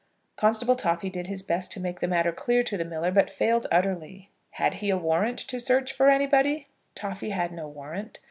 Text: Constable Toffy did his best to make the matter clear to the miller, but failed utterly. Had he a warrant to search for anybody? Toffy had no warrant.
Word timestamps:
Constable 0.35 0.75
Toffy 0.75 1.11
did 1.11 1.27
his 1.27 1.43
best 1.43 1.71
to 1.73 1.79
make 1.79 1.99
the 1.99 2.07
matter 2.07 2.31
clear 2.31 2.63
to 2.63 2.75
the 2.75 2.83
miller, 2.83 3.11
but 3.11 3.29
failed 3.29 3.67
utterly. 3.71 4.31
Had 4.53 4.73
he 4.81 4.89
a 4.89 4.97
warrant 4.97 5.37
to 5.37 5.59
search 5.59 5.93
for 5.93 6.09
anybody? 6.09 6.65
Toffy 6.95 7.29
had 7.29 7.51
no 7.51 7.67
warrant. 7.67 8.19